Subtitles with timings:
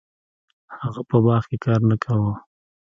[0.81, 2.33] هغه په باغ کې کار نه کاوه.